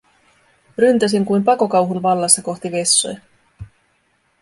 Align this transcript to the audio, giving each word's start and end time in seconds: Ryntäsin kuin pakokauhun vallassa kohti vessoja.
Ryntäsin 0.77 1.25
kuin 1.25 1.43
pakokauhun 1.43 2.01
vallassa 2.03 2.41
kohti 2.41 2.71
vessoja. 2.71 3.19